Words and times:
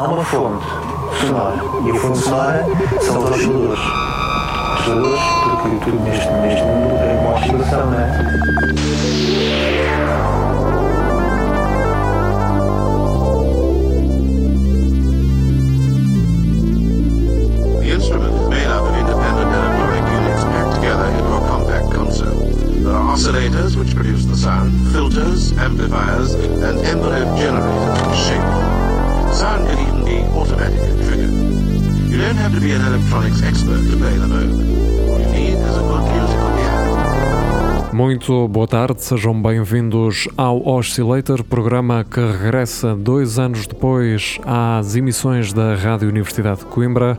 há 0.00 0.08
uma 0.08 0.24
fonte 0.24 0.64
sonora. 1.20 1.56
E 1.84 1.90
a 1.90 1.94
fonte 1.94 2.18
sonora 2.18 2.66
são 3.02 3.18
os 3.18 3.30
osciladores. 3.30 3.80
Osciladores, 4.78 5.20
porque 5.60 5.76
tudo 5.84 6.00
neste, 6.04 6.30
neste 6.30 6.62
mundo 6.62 6.96
é 6.96 7.18
uma 7.20 7.34
oscilação, 7.36 7.90
não 7.90 8.00
é? 8.00 8.40
Muito 38.10 38.48
boa 38.48 38.66
tarde, 38.66 39.04
sejam 39.04 39.40
bem-vindos 39.40 40.26
ao 40.36 40.66
Oscillator, 40.66 41.44
programa 41.44 42.02
que 42.02 42.18
regressa 42.18 42.92
dois 42.96 43.38
anos 43.38 43.68
depois 43.68 44.36
às 44.44 44.96
emissões 44.96 45.52
da 45.52 45.76
Rádio 45.76 46.08
Universidade 46.08 46.58
de 46.58 46.66
Coimbra. 46.66 47.16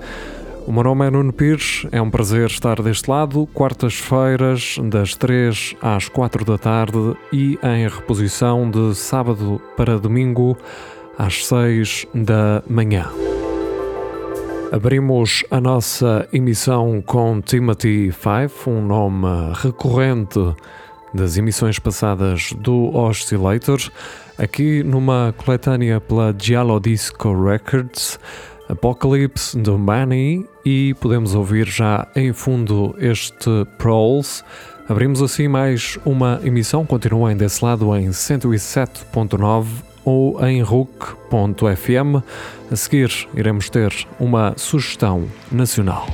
O 0.68 0.74
meu 0.74 0.84
nome 0.84 1.08
é 1.08 1.10
Nuno 1.10 1.32
Pires, 1.32 1.88
é 1.94 2.02
um 2.02 2.10
prazer 2.10 2.48
estar 2.48 2.82
deste 2.82 3.10
lado, 3.10 3.48
quartas-feiras, 3.54 4.80
das 4.84 5.16
3 5.16 5.78
às 5.82 6.10
4 6.10 6.44
da 6.44 6.58
tarde 6.58 7.16
e 7.32 7.58
em 7.64 7.88
reposição 7.88 8.70
de 8.70 8.94
sábado 8.94 9.62
para 9.78 9.98
domingo, 9.98 10.58
às 11.18 11.46
6 11.46 12.06
da 12.14 12.62
manhã. 12.68 13.10
Abrimos 14.74 15.46
a 15.50 15.62
nossa 15.62 16.28
emissão 16.34 17.02
com 17.06 17.40
Timothy 17.40 18.12
Five, 18.12 18.54
um 18.68 18.82
nome 18.82 19.54
recorrente 19.56 20.54
das 21.14 21.38
emissões 21.38 21.80
passadas 21.80 22.54
do 22.54 22.96
Oscillator, 22.96 23.80
aqui 24.38 24.84
numa 24.84 25.34
coletânea 25.38 26.00
pela 26.00 26.36
Giallo 26.38 26.80
Disco 26.80 27.34
Records, 27.44 28.20
Apocalypse 28.70 29.58
do 29.58 29.78
Manny 29.78 30.46
e 30.64 30.94
podemos 30.96 31.36
ouvir 31.36 31.68
já 31.68 32.08
em 32.16 32.32
fundo 32.32 32.96
este 33.00 33.50
Proles. 33.78 34.44
Abrimos 34.88 35.22
assim 35.22 35.48
mais 35.48 36.00
uma 36.06 36.40
emissão, 36.44 36.86
continuem 36.86 37.36
desse 37.36 37.64
lado 37.64 37.94
em 37.96 38.10
107.9 38.10 39.66
ou 40.06 40.44
em 40.46 40.62
RUC.fm. 40.62 42.24
A 42.72 42.76
seguir 42.76 43.28
iremos 43.36 43.70
ter 43.70 43.94
uma 44.20 44.54
sugestão 44.58 45.28
nacional. 45.52 46.08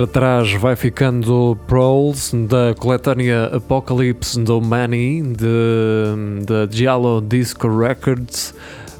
Para 0.00 0.06
trás 0.06 0.50
vai 0.54 0.74
ficando 0.76 1.58
Proles 1.66 2.32
da 2.48 2.74
coletânea 2.74 3.54
Apocalypse 3.54 4.40
do 4.40 4.58
Manny 4.58 5.22
da 5.22 6.66
Giallo 6.70 7.20
Disco 7.20 7.68
Records 7.68 8.54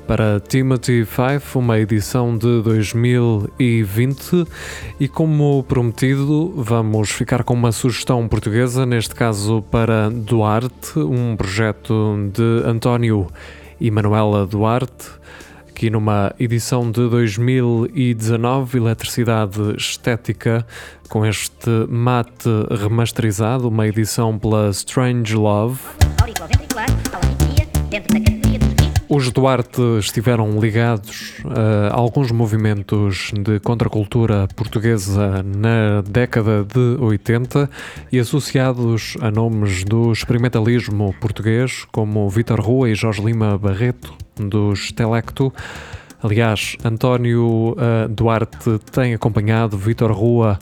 para 0.06 0.38
Timothy 0.40 1.06
Five, 1.06 1.42
uma 1.54 1.78
edição 1.78 2.36
de 2.36 2.60
2020 2.60 4.46
e 5.00 5.08
como 5.08 5.64
prometido 5.66 6.52
vamos 6.54 7.10
ficar 7.10 7.44
com 7.44 7.54
uma 7.54 7.72
sugestão 7.72 8.28
portuguesa, 8.28 8.84
neste 8.84 9.14
caso 9.14 9.62
para 9.70 10.10
Duarte, 10.10 10.98
um 10.98 11.34
projeto 11.34 12.14
de 12.30 12.68
António 12.68 13.26
e 13.80 13.90
Manuela 13.90 14.46
Duarte. 14.46 15.19
Aqui 15.80 15.88
numa 15.88 16.34
edição 16.38 16.90
de 16.90 17.08
2019, 17.08 18.76
Eletricidade 18.76 19.74
Estética, 19.78 20.66
com 21.08 21.24
este 21.24 21.70
mate 21.88 22.50
remasterizado, 22.70 23.66
uma 23.66 23.88
edição 23.88 24.38
pela 24.38 24.68
Strange 24.68 25.34
Love. 25.34 25.80
dentro 27.88 28.12
da 28.12 28.39
os 29.10 29.32
Duarte 29.32 29.82
estiveram 29.98 30.60
ligados 30.60 31.42
a 31.44 31.92
alguns 31.92 32.30
movimentos 32.30 33.32
de 33.32 33.58
contracultura 33.58 34.46
portuguesa 34.54 35.42
na 35.42 36.00
década 36.08 36.64
de 36.64 36.96
80 37.02 37.68
e 38.12 38.20
associados 38.20 39.16
a 39.20 39.28
nomes 39.28 39.82
do 39.82 40.12
experimentalismo 40.12 41.12
português, 41.20 41.84
como 41.90 42.30
Vitor 42.30 42.60
Rua 42.60 42.88
e 42.88 42.94
Jorge 42.94 43.20
Lima 43.20 43.58
Barreto, 43.58 44.14
dos 44.36 44.92
Telecto. 44.92 45.52
Aliás, 46.22 46.76
António 46.84 47.70
uh, 47.72 48.08
Duarte 48.08 48.78
tem 48.92 49.14
acompanhado 49.14 49.76
Vitor 49.76 50.12
Rua 50.12 50.56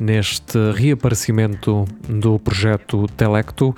neste 0.00 0.58
reaparecimento 0.72 1.84
do 2.08 2.40
projeto 2.40 3.06
Telecto, 3.16 3.72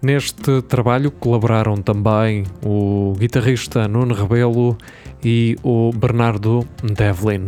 Neste 0.00 0.62
trabalho 0.62 1.10
colaboraram 1.10 1.76
também 1.76 2.44
o 2.64 3.14
guitarrista 3.18 3.88
Nuno 3.88 4.14
Rebelo 4.14 4.78
e 5.24 5.56
o 5.62 5.90
Bernardo 5.92 6.66
Devlin. 6.82 7.46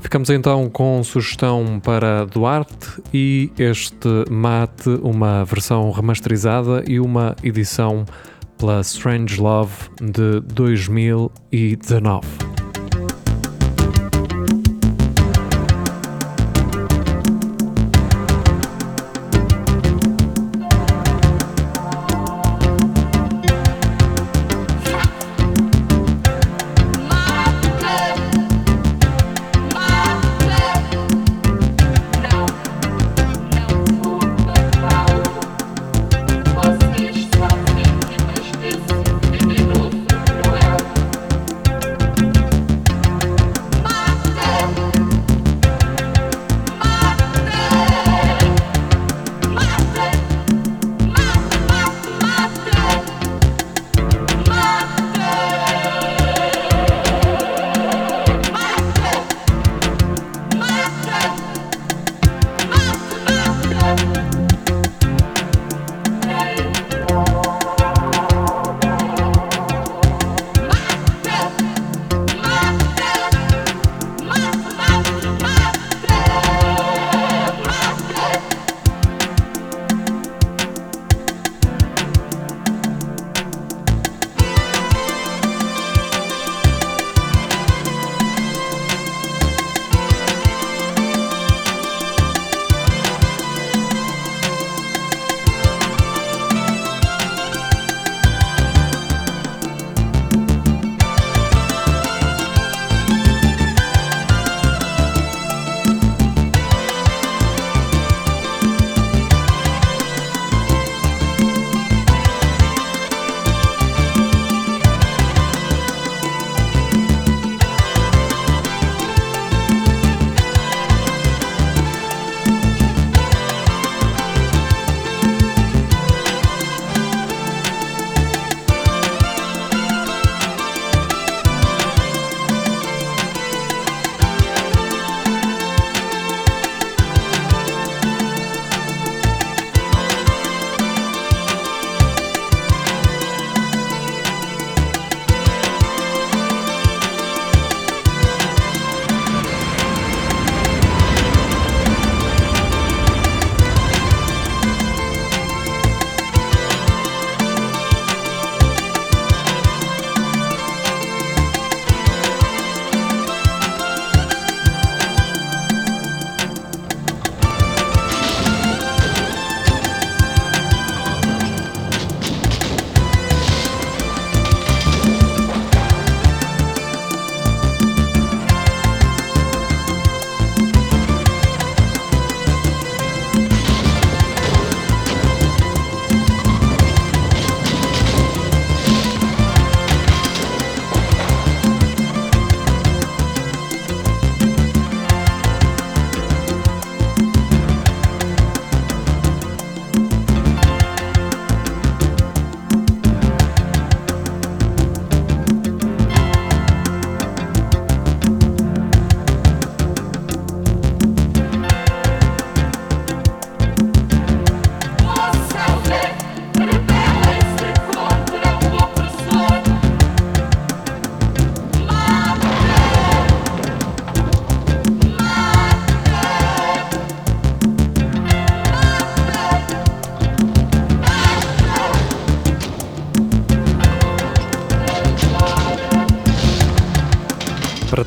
Ficamos 0.00 0.30
então 0.30 0.68
com 0.68 1.02
sugestão 1.04 1.78
para 1.80 2.24
Duarte 2.24 3.00
e 3.14 3.52
este 3.58 4.08
mate, 4.30 4.88
uma 5.02 5.44
versão 5.44 5.90
remasterizada 5.90 6.82
e 6.88 6.98
uma 6.98 7.36
edição 7.42 8.04
pela 8.58 8.80
Strange 8.80 9.40
Love 9.40 9.72
de 10.00 10.40
2019. 10.40 12.61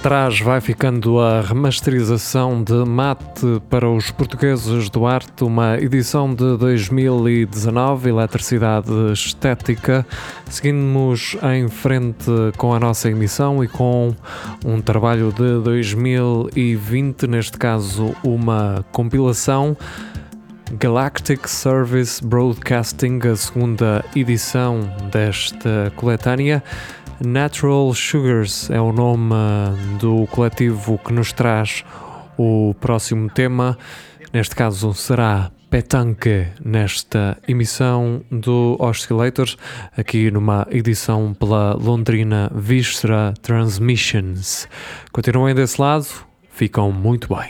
Trás 0.05 0.39
vai 0.39 0.61
ficando 0.61 1.19
a 1.19 1.41
remasterização 1.41 2.63
de 2.63 2.75
Mate 2.85 3.59
para 3.71 3.89
os 3.89 4.11
portugueses 4.11 4.87
do 4.87 5.07
Arte, 5.07 5.43
uma 5.43 5.79
edição 5.79 6.31
de 6.31 6.57
2019, 6.57 8.09
Eletricidade 8.09 8.91
Estética. 9.11 10.05
Seguimos 10.47 11.35
em 11.51 11.67
frente 11.69 12.29
com 12.55 12.71
a 12.71 12.79
nossa 12.79 13.09
emissão 13.09 13.63
e 13.63 13.67
com 13.67 14.13
um 14.63 14.79
trabalho 14.79 15.33
de 15.33 15.63
2020, 15.63 17.25
neste 17.25 17.57
caso 17.57 18.15
uma 18.23 18.85
compilação. 18.91 19.75
Galactic 20.73 21.47
Service 21.47 22.23
Broadcasting, 22.23 23.21
a 23.31 23.35
segunda 23.35 24.05
edição 24.15 24.81
desta 25.11 25.91
coletânea. 25.95 26.61
Natural 27.23 27.93
Sugars 27.93 28.69
é 28.69 28.79
o 28.79 28.91
nome 28.91 29.33
do 29.99 30.27
coletivo 30.27 30.97
que 30.97 31.13
nos 31.13 31.31
traz 31.31 31.83
o 32.37 32.75
próximo 32.79 33.29
tema. 33.29 33.77
Neste 34.33 34.55
caso 34.55 34.93
será 34.93 35.49
Petanque, 35.69 36.47
nesta 36.63 37.37
emissão 37.47 38.21
do 38.29 38.75
Oscillators, 38.79 39.57
aqui 39.97 40.29
numa 40.29 40.67
edição 40.69 41.33
pela 41.33 41.73
londrina 41.73 42.51
Viscera 42.53 43.33
Transmissions. 43.41 44.67
Continuem 45.11 45.55
desse 45.55 45.79
lado, 45.79 46.07
ficam 46.51 46.91
muito 46.91 47.29
bem. 47.33 47.49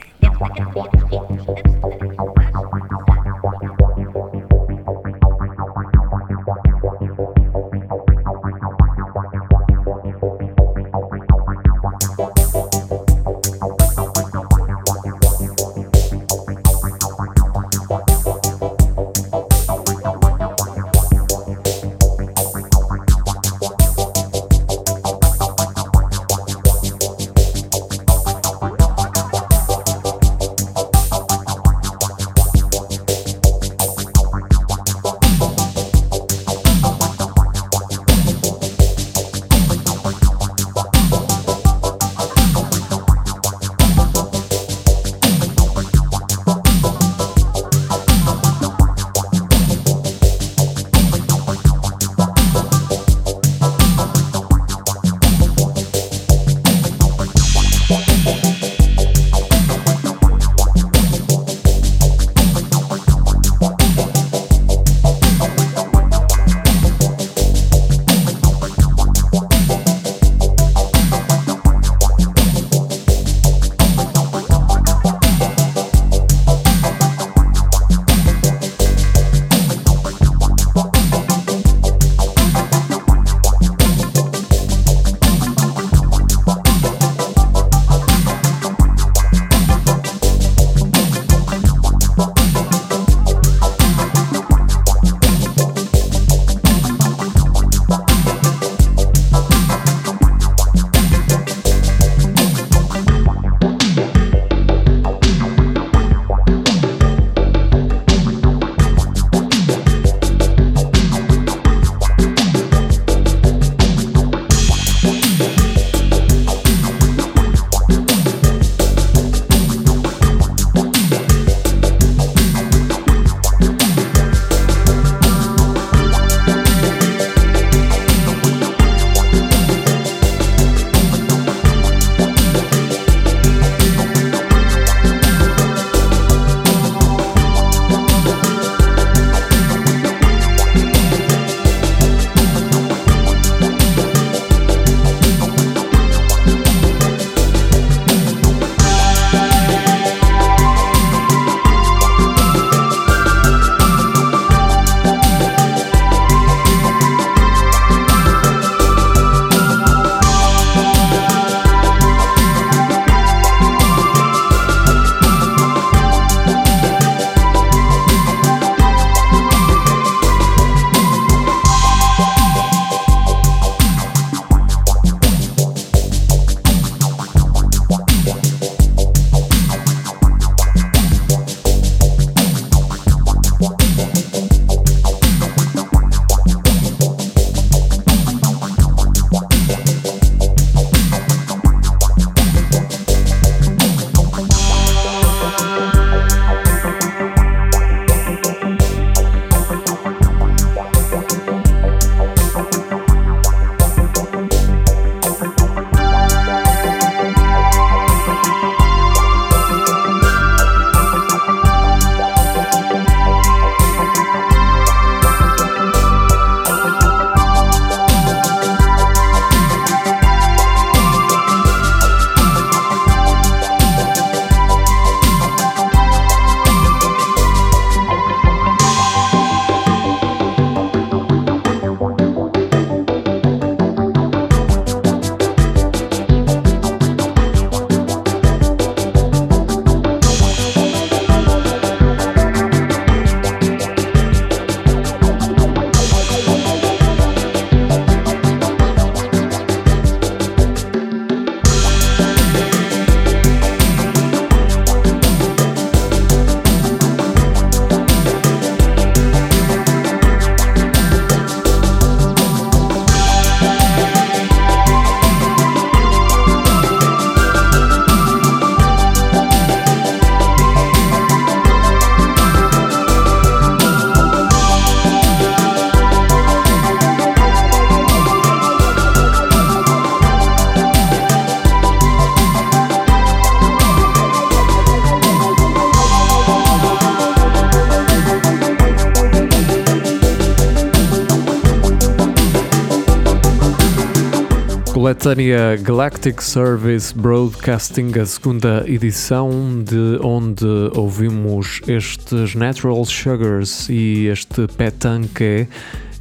Coletânea 295.25 295.75
Galactic 295.77 296.39
Service 296.39 297.11
Broadcasting, 297.17 298.11
a 298.19 298.25
segunda 298.27 298.83
edição, 298.87 299.49
de 299.83 300.19
onde 300.21 300.67
ouvimos 300.93 301.81
estes 301.87 302.53
Natural 302.53 303.03
Sugars 303.05 303.89
e 303.89 304.27
este 304.27 304.67
Petanque, 304.67 305.67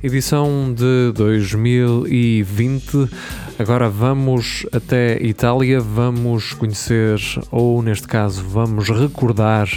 edição 0.02 0.72
de 0.72 1.12
2020. 1.12 3.10
Agora 3.58 3.90
vamos 3.90 4.64
até 4.72 5.22
Itália, 5.22 5.80
vamos 5.80 6.54
conhecer, 6.54 7.20
ou 7.50 7.82
neste 7.82 8.08
caso, 8.08 8.42
vamos 8.42 8.88
recordar 8.88 9.68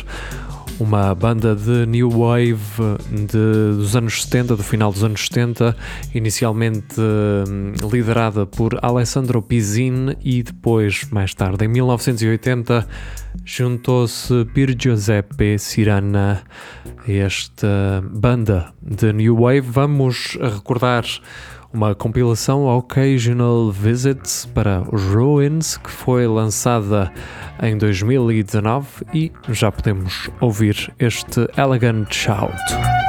uma 0.79 1.13
banda 1.15 1.55
de 1.55 1.86
new 1.86 2.10
wave 2.10 2.57
de, 3.12 3.77
dos 3.77 3.96
anos 3.96 4.24
70, 4.24 4.55
do 4.55 4.63
final 4.63 4.91
dos 4.91 5.03
anos 5.03 5.25
70, 5.27 5.75
inicialmente 6.13 7.00
hum, 7.00 7.74
liderada 7.91 8.46
por 8.46 8.77
Alessandro 8.84 9.41
Pizzin 9.41 10.15
e 10.24 10.43
depois, 10.43 11.07
mais 11.12 11.34
tarde, 11.34 11.65
em 11.65 11.67
1980, 11.67 12.88
juntou-se 13.43 14.46
Pier 14.53 14.75
Giuseppe 14.77 15.57
Cirana 15.57 16.43
a 17.07 17.12
esta 17.12 18.03
banda 18.12 18.74
de 18.81 19.12
new 19.13 19.41
wave. 19.41 19.62
Vamos 19.62 20.38
recordar 20.39 21.03
uma 21.74 21.93
compilação 21.95 22.65
Occasional 22.65 23.71
Visits 23.71 24.45
para 24.53 24.79
Ruins 24.79 25.77
que 25.77 25.89
foi 25.89 26.27
lançada 26.27 27.12
em 27.62 27.77
2019 27.77 28.88
e 29.13 29.31
já 29.50 29.71
podemos 29.71 30.29
ouvir 30.39 30.93
este 31.00 31.47
Elegant 31.57 32.12
Shout. 32.13 33.07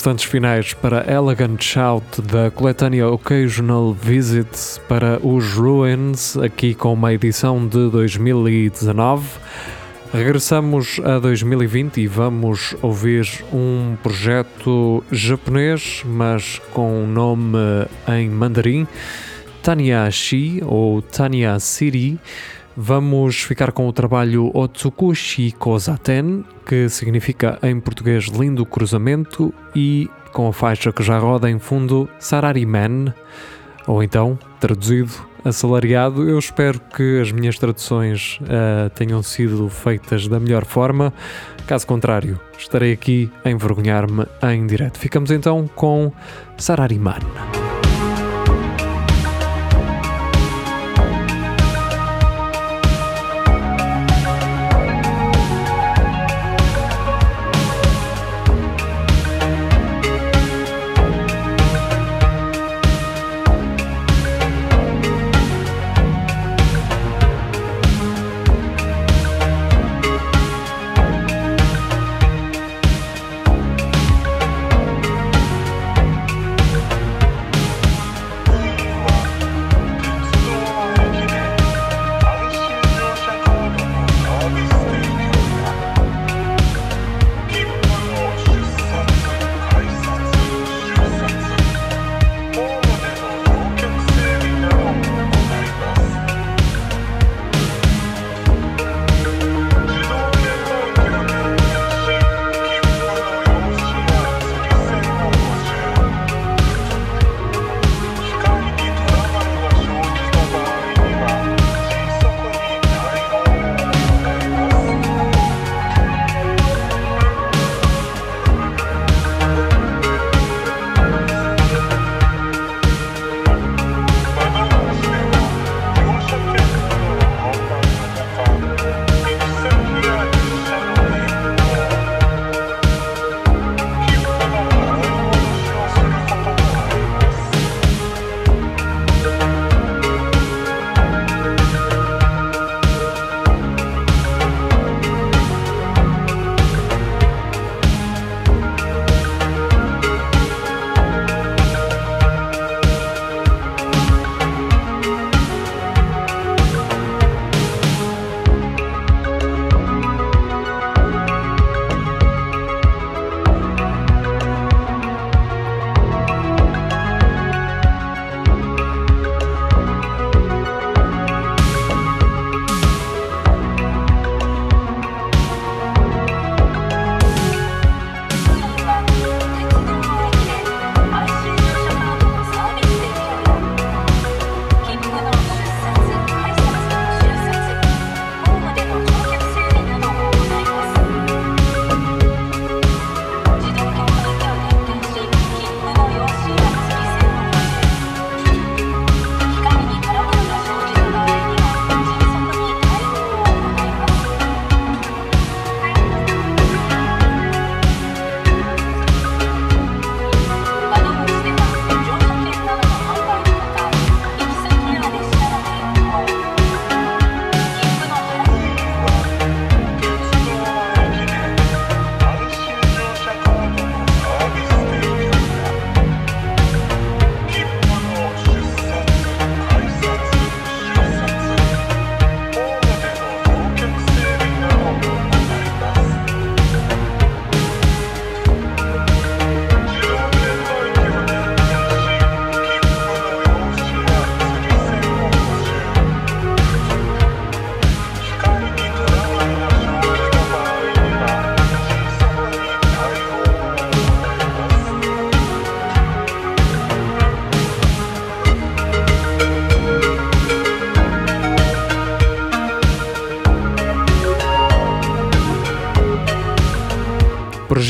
Instantes 0.00 0.24
finais 0.24 0.72
para 0.72 1.04
Elegant 1.12 1.62
Shout 1.62 2.22
da 2.22 2.50
coletânea 2.50 3.06
Occasional 3.06 3.92
Visits 3.92 4.80
para 4.88 5.20
os 5.22 5.52
Ruins, 5.52 6.38
aqui 6.38 6.74
com 6.74 6.94
uma 6.94 7.12
edição 7.12 7.68
de 7.68 7.90
2019. 7.90 9.28
Regressamos 10.10 10.98
a 11.04 11.18
2020 11.18 11.98
e 11.98 12.06
vamos 12.06 12.74
ouvir 12.80 13.28
um 13.52 13.94
projeto 14.02 15.04
japonês, 15.12 16.02
mas 16.06 16.58
com 16.72 17.06
nome 17.06 17.58
em 18.08 18.30
mandarim, 18.30 18.88
Tanya 19.62 20.10
Shi 20.10 20.62
ou 20.64 21.02
Tanya 21.02 21.60
Siri 21.60 22.18
Vamos 22.82 23.42
ficar 23.42 23.72
com 23.72 23.86
o 23.86 23.92
trabalho 23.92 24.50
Otsukushi 24.54 25.52
Kozaten, 25.52 26.42
que 26.64 26.88
significa 26.88 27.58
em 27.62 27.78
português 27.78 28.24
lindo 28.24 28.64
cruzamento, 28.64 29.52
e 29.76 30.08
com 30.32 30.48
a 30.48 30.52
faixa 30.52 30.90
que 30.90 31.02
já 31.02 31.18
roda 31.18 31.50
em 31.50 31.58
fundo 31.58 32.08
Sarariman, 32.18 33.12
ou 33.86 34.02
então, 34.02 34.38
traduzido, 34.58 35.12
assalariado. 35.44 36.26
Eu 36.26 36.38
espero 36.38 36.80
que 36.96 37.20
as 37.20 37.30
minhas 37.30 37.58
traduções 37.58 38.38
uh, 38.44 38.88
tenham 38.94 39.22
sido 39.22 39.68
feitas 39.68 40.26
da 40.26 40.40
melhor 40.40 40.64
forma. 40.64 41.12
Caso 41.66 41.86
contrário, 41.86 42.40
estarei 42.56 42.94
aqui 42.94 43.30
a 43.44 43.50
envergonhar-me 43.50 44.24
em 44.42 44.66
direto. 44.66 44.98
Ficamos 44.98 45.30
então 45.30 45.68
com 45.74 46.10
Sarariman. 46.56 47.20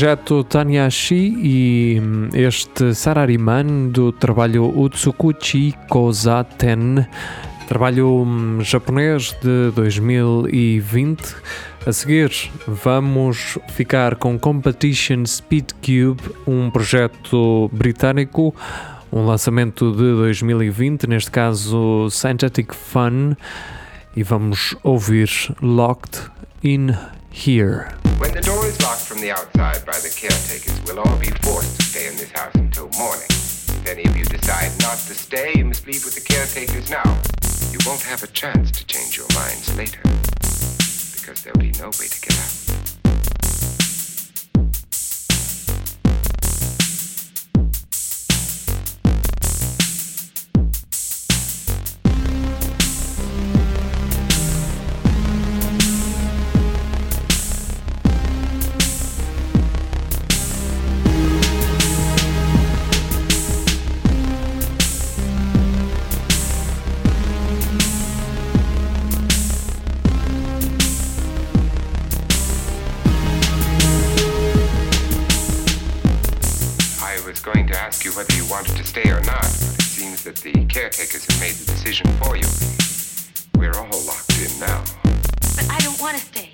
Projeto 0.01 0.43
Tanyashi 0.43 1.35
e 1.43 1.99
hum, 2.01 2.29
este 2.33 2.95
Sarariman 2.95 3.89
do 3.89 4.11
trabalho 4.11 4.65
Utsukuchi 4.75 5.75
Kozaten, 5.87 7.05
trabalho 7.67 8.23
hum, 8.23 8.63
japonês 8.63 9.37
de 9.43 9.69
2020. 9.75 11.35
A 11.85 11.93
seguir, 11.93 12.31
vamos 12.65 13.59
ficar 13.73 14.15
com 14.15 14.39
Competition 14.39 15.23
Speed 15.23 15.73
Cube, 15.73 16.35
um 16.47 16.71
projeto 16.71 17.69
britânico, 17.71 18.55
um 19.13 19.23
lançamento 19.27 19.91
de 19.91 20.15
2020, 20.15 21.05
neste 21.05 21.29
caso 21.29 22.09
Scientific 22.09 22.73
Fun, 22.73 23.35
e 24.15 24.23
vamos 24.23 24.75
ouvir 24.81 25.29
Locked 25.61 26.21
in 26.63 26.89
Here. 27.31 28.00
When 28.21 28.35
the 28.35 28.41
door 28.41 28.67
is 28.67 28.79
locked 28.83 29.01
from 29.01 29.19
the 29.19 29.31
outside 29.31 29.83
by 29.83 29.97
the 29.97 30.13
caretakers, 30.15 30.79
we'll 30.85 30.99
all 30.99 31.17
be 31.17 31.31
forced 31.41 31.79
to 31.79 31.85
stay 31.87 32.05
in 32.05 32.15
this 32.17 32.29
house 32.29 32.53
until 32.53 32.87
morning. 32.95 33.25
If 33.25 33.87
any 33.87 34.05
of 34.05 34.15
you 34.15 34.25
decide 34.25 34.69
not 34.79 34.99
to 35.09 35.15
stay, 35.15 35.53
you 35.55 35.65
must 35.65 35.87
leave 35.87 36.05
with 36.05 36.13
the 36.13 36.21
caretakers 36.21 36.91
now. 36.91 37.19
You 37.71 37.79
won't 37.83 38.03
have 38.03 38.21
a 38.21 38.27
chance 38.27 38.69
to 38.73 38.85
change 38.85 39.17
your 39.17 39.25
minds 39.33 39.75
later, 39.75 40.03
because 41.17 41.41
there'll 41.41 41.57
be 41.57 41.71
no 41.79 41.87
way 41.97 42.05
to 42.05 42.21
get 42.21 42.37
out. 42.37 42.60
Caretakers 80.71 81.25
have 81.25 81.39
made 81.41 81.53
the 81.55 81.65
decision 81.65 82.07
for 82.17 82.37
you. 82.37 82.47
We're 83.59 83.77
all 83.77 84.01
locked 84.05 84.39
in 84.39 84.59
now. 84.59 84.83
But 85.03 85.67
I 85.69 85.79
don't 85.79 85.99
want 86.01 86.17
to 86.17 86.23
stay. 86.23 86.50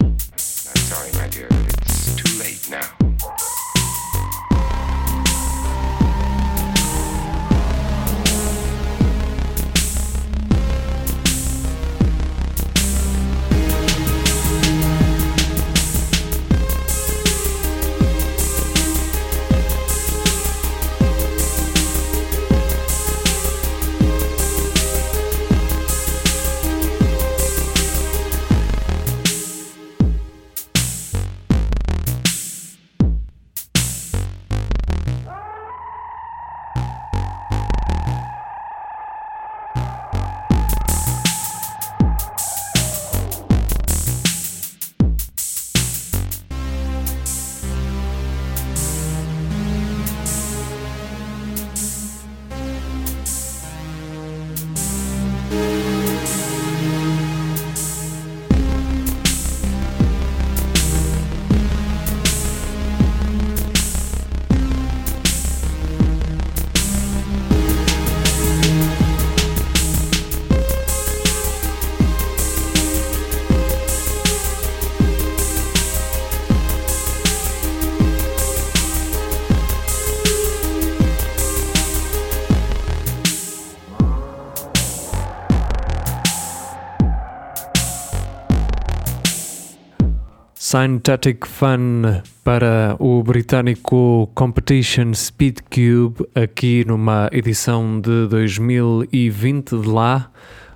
Synthetic 90.77 91.47
Fun 91.47 92.21
para 92.43 92.95
o 92.99 93.23
britânico 93.23 94.29
Competition 94.35 95.11
Speed 95.11 95.61
Cube, 95.71 96.23
aqui 96.35 96.85
numa 96.85 97.27
edição 97.31 97.99
de 97.99 98.27
2020 98.27 99.75
de 99.75 99.87
lá. 99.87 100.29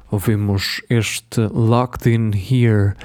Ouvimos 0.10 0.82
este 0.90 1.42
Locked 1.54 2.10
in 2.10 2.32
Here. 2.34 2.96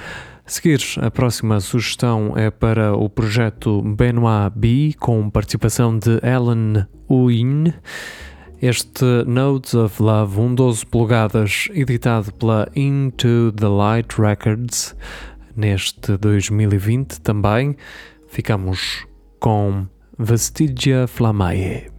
A 0.43 0.49
seguir, 0.49 0.79
a 0.99 1.11
próxima 1.11 1.59
sugestão 1.59 2.33
é 2.35 2.49
para 2.49 2.97
o 2.97 3.07
projeto 3.07 3.79
Benoit 3.83 4.51
B, 4.55 4.95
com 4.97 5.29
participação 5.29 5.99
de 5.99 6.19
Ellen 6.23 6.87
Uin. 7.07 7.73
Este 8.59 9.05
Notes 9.27 9.75
of 9.75 10.01
Love, 10.01 10.39
um 10.39 10.55
12 10.55 10.83
polegadas, 10.87 11.67
editado 11.75 12.33
pela 12.33 12.67
Into 12.75 13.51
the 13.51 13.67
Light 13.67 14.19
Records 14.19 14.95
neste 15.57 16.15
2020 16.17 17.19
também. 17.21 17.75
Ficamos 18.29 19.05
com 19.39 19.87
Vestigia 20.17 21.07
Flamae. 21.07 21.96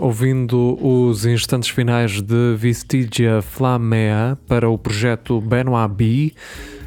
Ouvindo 0.00 0.76
os 0.84 1.24
instantes 1.24 1.68
finais 1.68 2.20
de 2.20 2.56
Vestigia 2.56 3.40
Flamea 3.40 4.36
para 4.48 4.68
o 4.68 4.76
projeto 4.76 5.40
Benoit 5.40 5.94
B, 5.94 6.34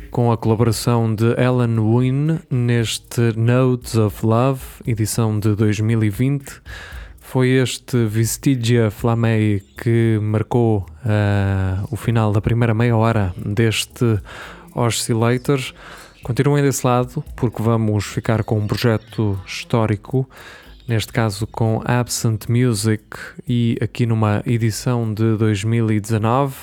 com 0.10 0.30
a 0.30 0.38
colaboração 0.38 1.16
de 1.16 1.26
Ellen 1.40 1.80
Wynne 1.80 2.40
neste 2.50 3.22
Notes 3.38 3.96
of 3.96 4.26
Love, 4.26 4.62
edição 4.86 5.40
de 5.40 5.56
2020. 5.56 6.62
Foi 7.20 7.50
este 7.50 8.06
Vestigia 8.08 8.92
Flamei 8.92 9.64
que 9.82 10.20
marcou 10.22 10.86
uh, 11.06 11.88
o 11.90 11.96
final 11.96 12.34
da 12.34 12.42
primeira 12.42 12.74
meia 12.74 12.98
hora 12.98 13.34
deste 13.38 14.20
Oscillator. 14.76 15.62
Continuem 16.24 16.62
desse 16.62 16.86
lado, 16.86 17.24
porque 17.36 17.62
vamos 17.62 18.06
ficar 18.06 18.44
com 18.44 18.60
um 18.60 18.68
projeto 18.68 19.40
histórico 19.46 20.30
neste 20.88 21.12
caso 21.12 21.48
com 21.48 21.82
Absent 21.86 22.48
Music 22.48 23.04
e 23.48 23.78
aqui 23.82 24.06
numa 24.06 24.42
edição 24.46 25.14
de 25.14 25.38
2019, 25.38 26.56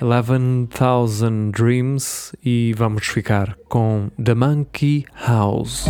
11,000 0.00 1.50
Dreams 1.52 2.32
e 2.44 2.74
vamos 2.76 3.06
ficar 3.06 3.56
com 3.68 4.10
The 4.22 4.34
Monkey 4.34 5.06
House. 5.26 5.86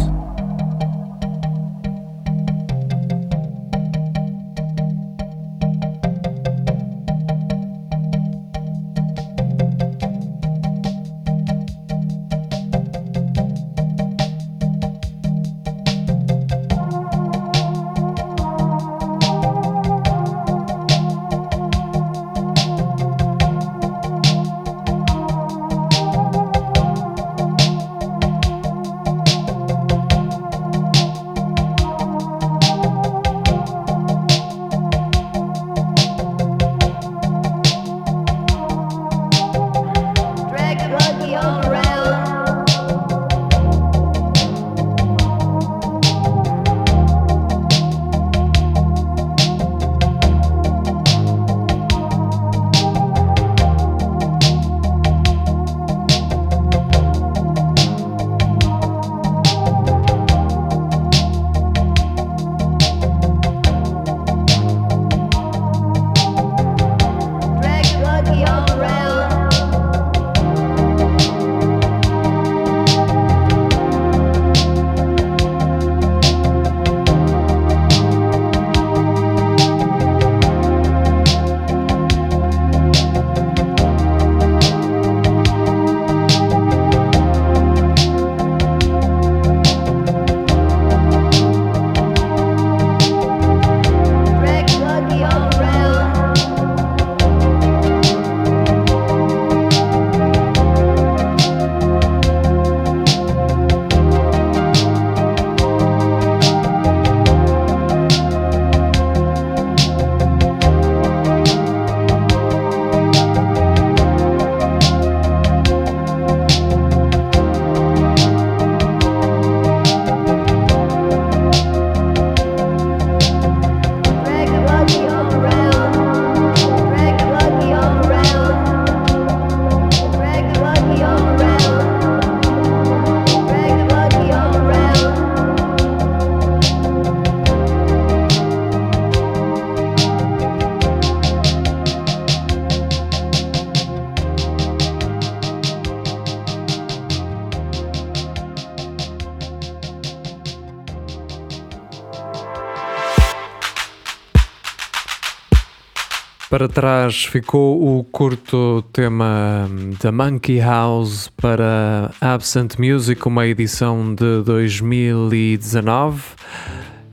Para 156.53 156.69
trás 156.69 157.25
ficou 157.25 157.99
o 157.99 158.05
curto 158.05 158.85
tema 158.93 159.67
da 160.03 160.13
Monkey 160.13 160.61
House 160.61 161.29
para 161.29 162.11
Absent 162.21 162.77
Music, 162.79 163.27
uma 163.27 163.47
edição 163.47 164.15
de 164.15 164.43
2019. 164.43 166.23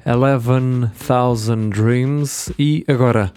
11,000 0.05 1.69
Dreams 1.69 2.51
e 2.59 2.83
agora 2.85 3.31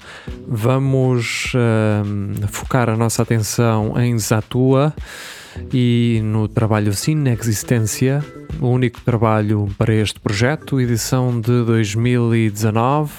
vamos 0.48 1.52
uh, 1.54 2.48
focar 2.48 2.88
a 2.88 2.96
nossa 2.96 3.22
atenção 3.22 3.94
em 4.00 4.18
Zatua 4.18 4.92
e 5.72 6.20
no 6.24 6.48
trabalho 6.48 6.92
Sin 6.94 7.28
Existência, 7.28 8.24
o 8.60 8.68
único 8.68 9.00
trabalho 9.00 9.68
para 9.76 9.94
este 9.94 10.20
projeto, 10.20 10.80
edição 10.80 11.40
de 11.40 11.64
2019. 11.64 13.12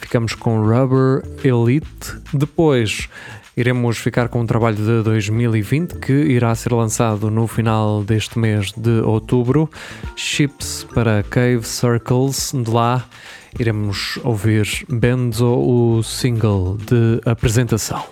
Ficamos 0.00 0.34
com 0.34 0.60
Rubber 0.60 1.22
Elite. 1.44 2.16
Depois 2.32 3.08
iremos 3.56 3.98
ficar 3.98 4.28
com 4.28 4.40
um 4.40 4.46
trabalho 4.46 4.76
de 4.76 5.02
2020 5.02 5.96
que 5.96 6.12
irá 6.12 6.54
ser 6.54 6.72
lançado 6.72 7.30
no 7.30 7.46
final 7.46 8.02
deste 8.02 8.38
mês 8.38 8.72
de 8.72 9.00
outubro. 9.00 9.70
Chips 10.16 10.86
para 10.94 11.22
Cave 11.22 11.62
Circles. 11.64 12.52
De 12.54 12.70
lá 12.70 13.04
iremos 13.58 14.18
ouvir 14.22 14.66
Benzo, 14.88 15.46
o 15.46 16.02
single 16.02 16.76
de 16.78 17.20
apresentação. 17.24 18.04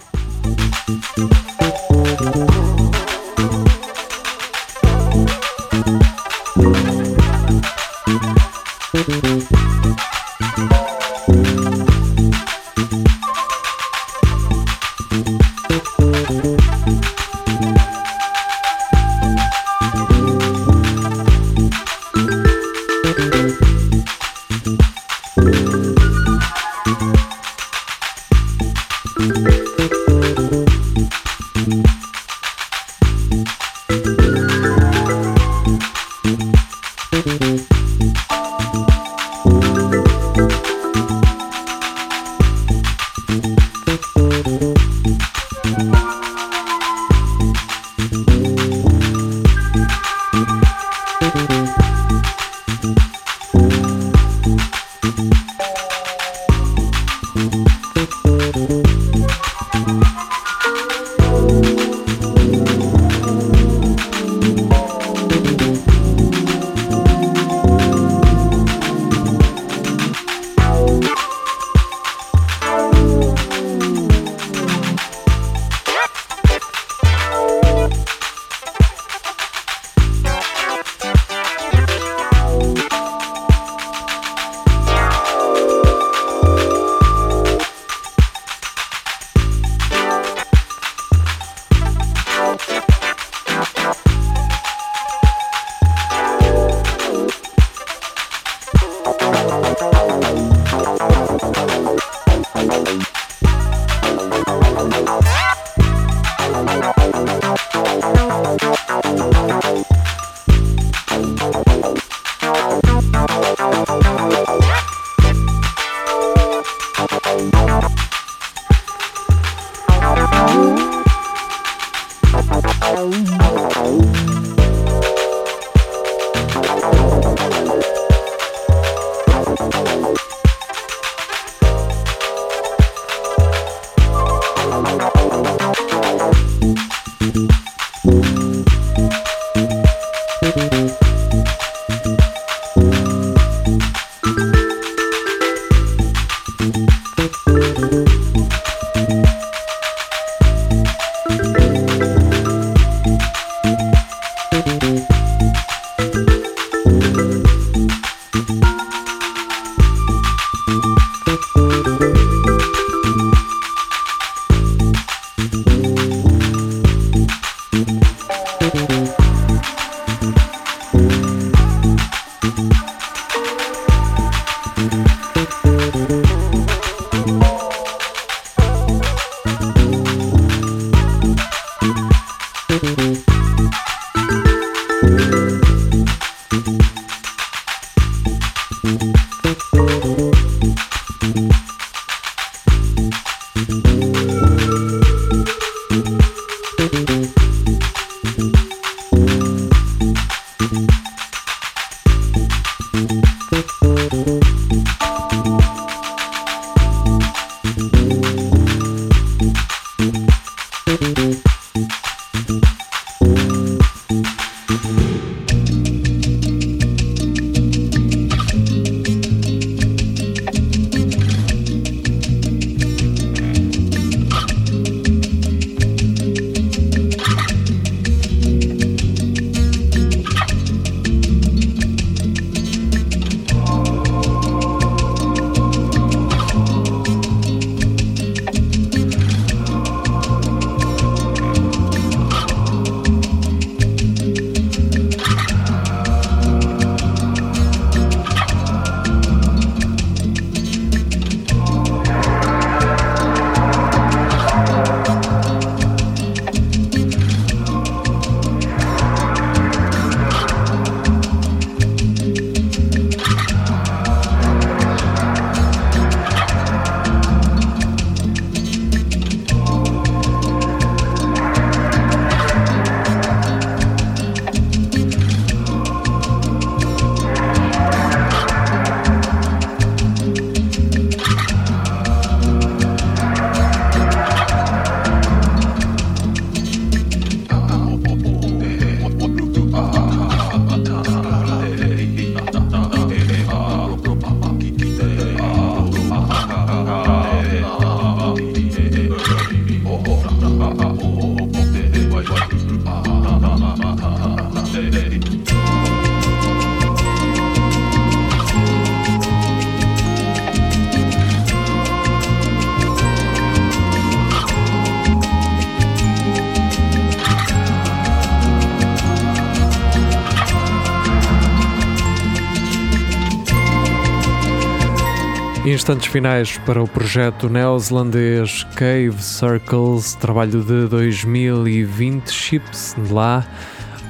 Instantes 325.89 326.13
finais 326.13 326.59
para 326.67 326.83
o 326.83 326.87
projeto 326.87 327.49
neozelandês 327.49 328.63
Cave 328.77 329.23
Circles, 329.23 330.15
trabalho 330.17 330.63
de 330.63 330.87
2020, 330.87 332.31
chips 332.31 332.95
lá. 333.11 333.43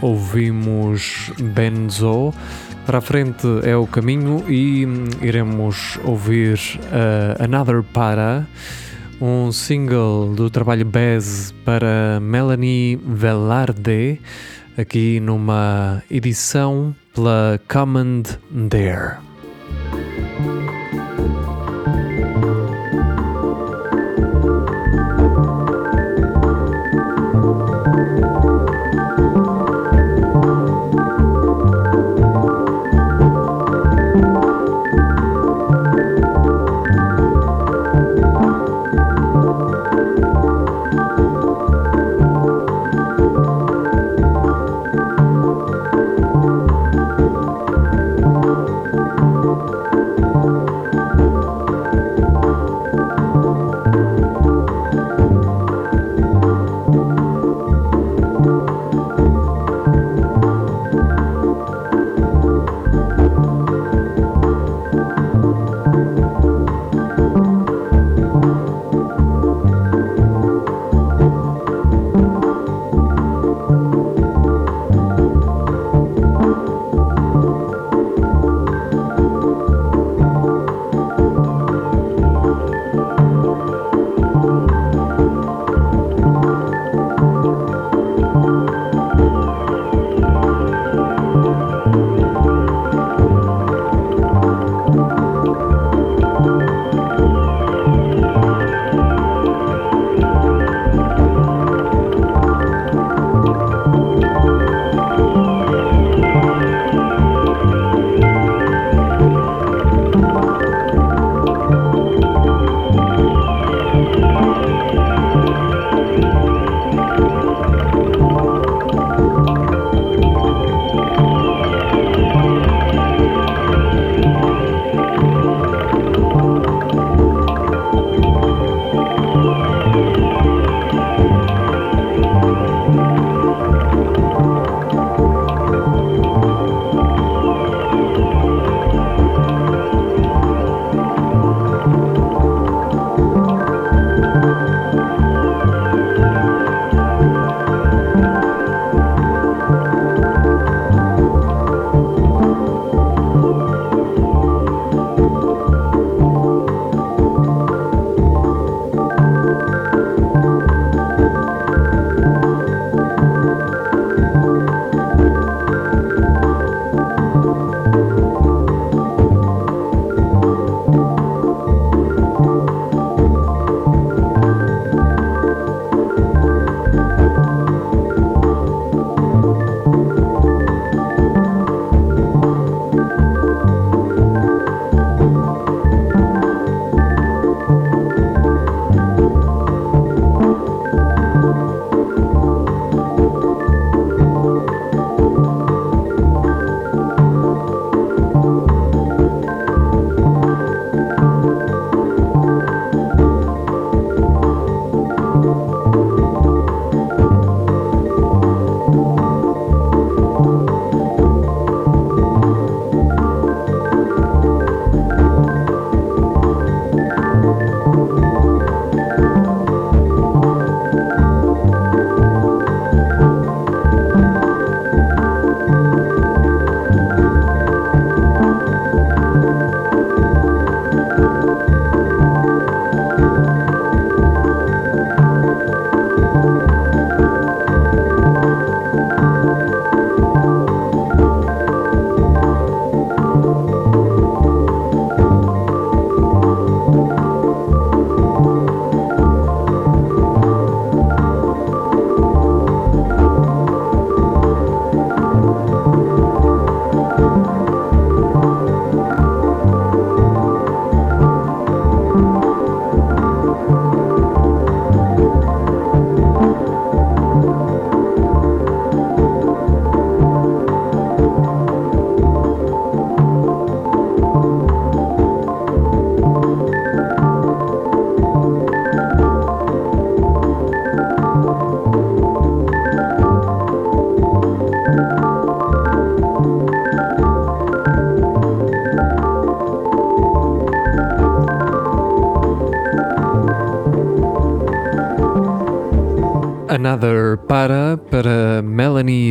ouvimos 0.02 1.30
Benzo. 1.40 2.34
Para 2.84 2.98
a 2.98 3.00
frente 3.00 3.46
é 3.62 3.76
o 3.76 3.86
caminho 3.86 4.44
e 4.48 4.88
iremos 5.22 6.00
ouvir 6.02 6.58
uh, 6.58 7.44
Another 7.44 7.84
Para, 7.84 8.44
um 9.20 9.52
single 9.52 10.34
do 10.34 10.50
trabalho 10.50 10.84
Bez 10.84 11.54
para 11.64 12.18
Melanie 12.20 12.96
Velarde, 12.96 14.20
aqui 14.76 15.20
numa 15.20 16.02
edição 16.10 16.92
pela 17.14 17.60
Command 17.68 18.24
Dare. 18.50 19.27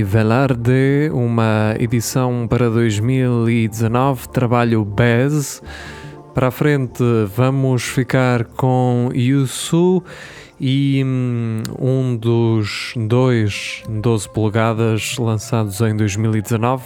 Velarde, 0.07 1.11
uma 1.11 1.75
edição 1.77 2.47
para 2.47 2.69
2019, 2.69 4.29
trabalho 4.29 4.85
Bez. 4.85 5.61
Para 6.33 6.47
a 6.47 6.51
frente 6.51 7.03
vamos 7.35 7.83
ficar 7.83 8.45
com 8.45 9.09
Yusu 9.13 10.01
e 10.61 11.03
hum, 11.05 11.61
um 11.77 12.15
dos 12.15 12.93
dois 12.95 13.83
12 13.89 14.29
polegadas 14.29 15.17
lançados 15.17 15.81
em 15.81 15.93
2019, 15.93 16.85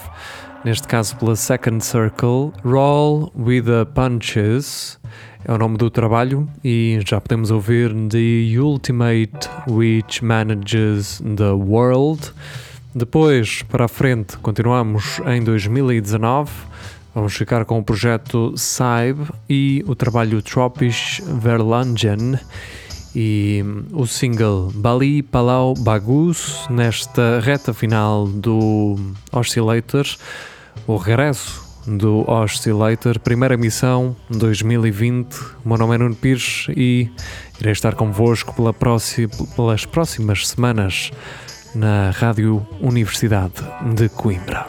neste 0.66 0.88
caso 0.88 1.16
pela 1.18 1.36
Second 1.36 1.86
Circle, 1.86 2.52
Roll 2.64 3.32
with 3.38 3.62
the 3.62 3.86
Punches 3.86 5.00
é 5.46 5.52
o 5.52 5.58
nome 5.60 5.78
do 5.78 5.92
trabalho 5.92 6.48
e 6.64 7.00
já 7.06 7.22
podemos 7.22 7.52
ouvir 7.52 7.94
The 8.10 8.60
Ultimate 8.60 9.48
Which 9.68 10.26
Manages 10.26 11.22
the 11.36 11.52
World. 11.52 12.32
Depois, 12.94 13.64
para 13.64 13.86
a 13.86 13.88
frente, 13.88 14.38
continuamos 14.38 15.22
em 15.26 15.42
2019. 15.42 16.52
Vamos 17.16 17.34
ficar 17.34 17.64
com 17.64 17.80
o 17.80 17.84
projeto 17.84 18.54
Saib 18.58 19.30
e 19.50 19.82
o 19.88 19.96
trabalho 19.96 20.42
Tropisch 20.42 21.22
Verlangen 21.26 22.38
e 23.16 23.64
o 23.94 24.06
single 24.06 24.72
Bali 24.76 25.24
Palau 25.24 25.74
Bagus 25.74 26.66
nesta 26.70 27.40
reta 27.40 27.74
final 27.74 28.28
do 28.28 28.98
Oscillators, 29.32 30.18
o 30.86 30.98
regresso 30.98 31.64
do 31.88 32.30
Oscillator, 32.30 33.20
primeira 33.20 33.56
missão 33.56 34.16
2020. 34.30 35.34
O 35.64 35.70
meu 35.70 35.78
nome 35.78 35.96
é 35.96 35.98
Nuno 35.98 36.16
Pires 36.16 36.68
e 36.76 37.10
irei 37.58 37.72
estar 37.72 37.96
convosco 37.96 38.54
pela 38.54 38.74
próxima, 38.74 39.30
pelas 39.56 39.86
próximas 39.86 40.50
semanas 40.50 41.12
na 41.76 42.12
Rádio 42.12 42.66
Universidade 42.82 43.54
de 43.96 44.10
Coimbra. 44.10 44.66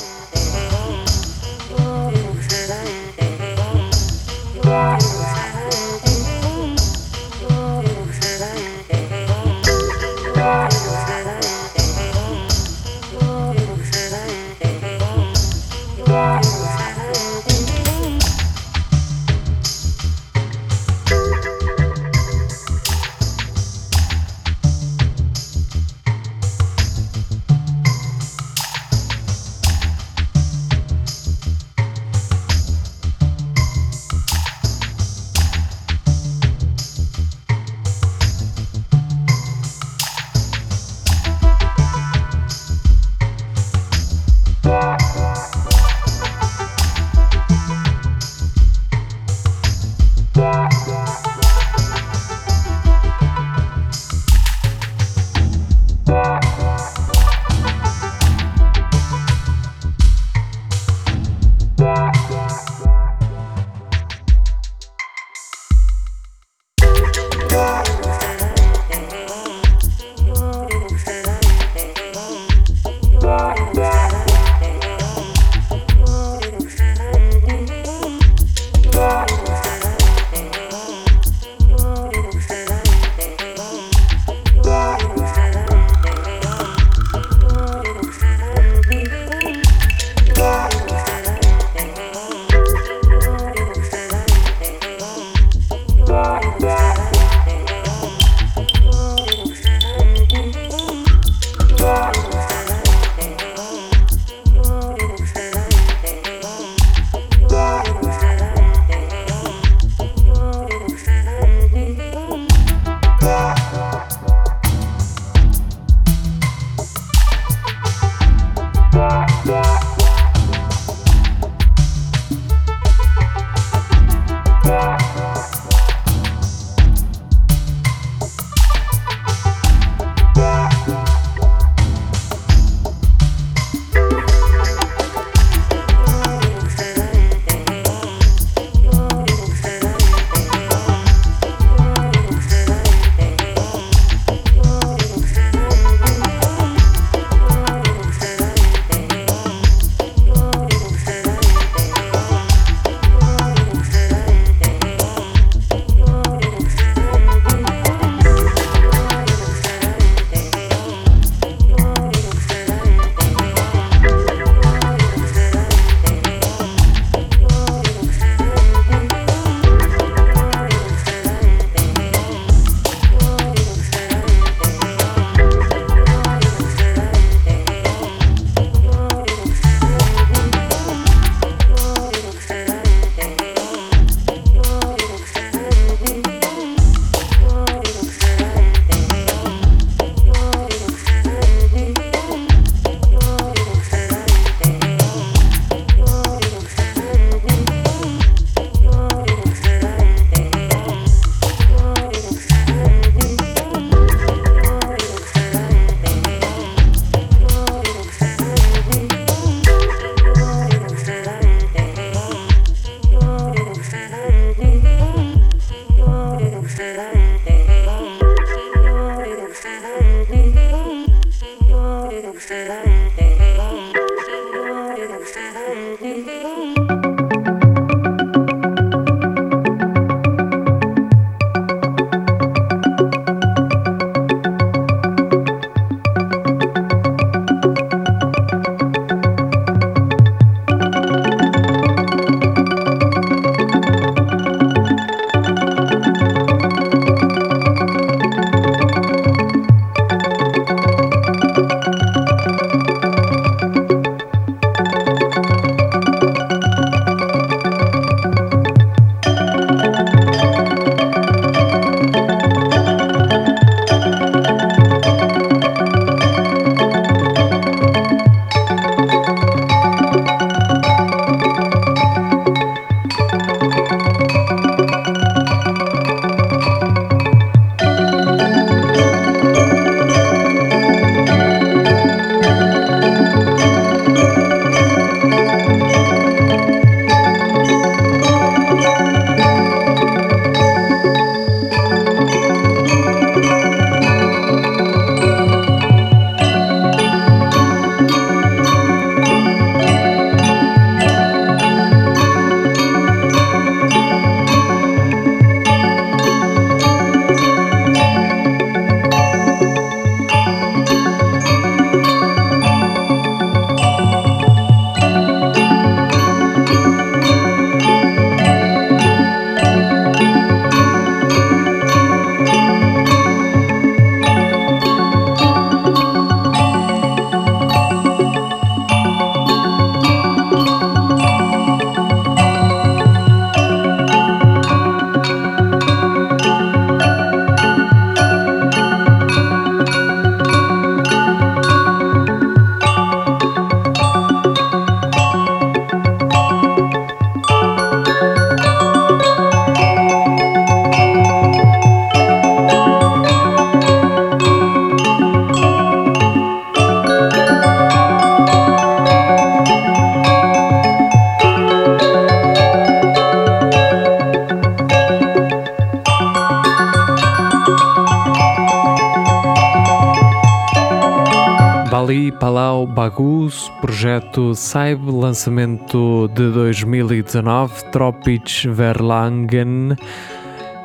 Bagus, 372.95 373.69
projeto 373.81 374.55
Saib, 374.55 375.11
lançamento 375.11 376.29
de 376.29 376.49
2019, 376.53 377.91
Tropic 377.91 378.69
Verlangen. 378.69 379.97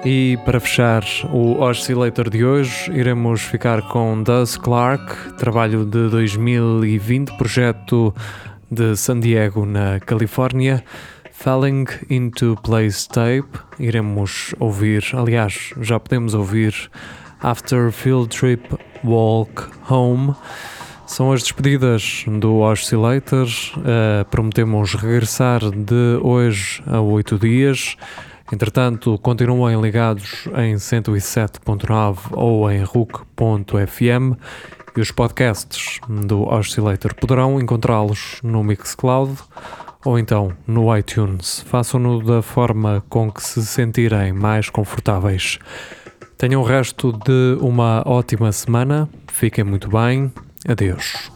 E 0.03 0.39
para 0.43 0.59
fechar 0.59 1.03
o 1.31 1.61
Oscillator 1.61 2.31
de 2.31 2.43
hoje, 2.43 2.91
iremos 2.91 3.41
ficar 3.41 3.83
com 3.89 4.23
Duz 4.23 4.57
Clark, 4.57 5.37
trabalho 5.37 5.85
de 5.85 6.09
2020, 6.09 7.37
projeto 7.37 8.13
de 8.71 8.95
San 8.95 9.19
Diego, 9.19 9.63
na 9.63 9.99
Califórnia. 9.99 10.83
Falling 11.31 11.85
into 12.09 12.57
Place 12.63 13.07
Tape, 13.07 13.59
iremos 13.79 14.55
ouvir, 14.59 15.03
aliás, 15.13 15.73
já 15.79 15.99
podemos 15.99 16.33
ouvir 16.33 16.73
After 17.39 17.91
Field 17.91 18.29
Trip 18.29 18.63
Walk 19.03 19.63
Home. 19.87 20.33
São 21.07 21.31
as 21.31 21.41
despedidas 21.41 22.25
do 22.27 22.59
Oscillator. 22.59 23.47
Uh, 23.77 24.25
prometemos 24.29 24.93
regressar 24.93 25.61
de 25.71 26.19
hoje 26.21 26.83
a 26.85 26.99
oito 26.99 27.39
dias. 27.39 27.95
Entretanto, 28.51 29.17
continuem 29.19 29.79
ligados 29.81 30.47
em 30.57 30.75
107.9 30.75 32.17
ou 32.33 32.69
em 32.69 32.83
RUC.fm 32.83 34.37
e 34.95 35.01
os 35.01 35.09
podcasts 35.09 35.99
do 36.07 36.43
Oscillator 36.43 37.15
poderão 37.15 37.59
encontrá-los 37.59 38.39
no 38.43 38.63
Mixcloud 38.63 39.37
ou 40.03 40.19
então 40.19 40.51
no 40.67 40.95
iTunes. 40.95 41.61
Façam-no 41.67 42.21
da 42.21 42.41
forma 42.41 43.03
com 43.09 43.31
que 43.31 43.41
se 43.41 43.65
sentirem 43.65 44.33
mais 44.33 44.69
confortáveis. 44.69 45.57
Tenham 46.37 46.61
o 46.61 46.65
resto 46.65 47.11
de 47.11 47.57
uma 47.59 48.03
ótima 48.05 48.51
semana, 48.51 49.09
fiquem 49.27 49.63
muito 49.63 49.89
bem, 49.89 50.31
adeus. 50.67 51.31